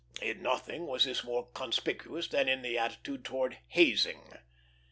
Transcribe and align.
In 0.19 0.41
nothing 0.41 0.87
was 0.87 1.03
this 1.03 1.23
more 1.23 1.51
conspicuous 1.51 2.27
than 2.27 2.49
in 2.49 2.63
the 2.63 2.75
attitude 2.75 3.23
towards 3.23 3.57
hazing. 3.67 4.33